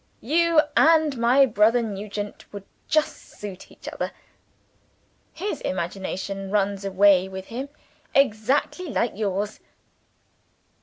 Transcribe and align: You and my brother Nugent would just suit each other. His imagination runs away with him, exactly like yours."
You 0.23 0.61
and 0.75 1.15
my 1.15 1.45
brother 1.45 1.83
Nugent 1.83 2.51
would 2.51 2.63
just 2.87 3.17
suit 3.37 3.69
each 3.69 3.87
other. 3.87 4.09
His 5.31 5.61
imagination 5.61 6.49
runs 6.49 6.83
away 6.83 7.29
with 7.29 7.45
him, 7.49 7.69
exactly 8.15 8.87
like 8.87 9.15
yours." 9.15 9.59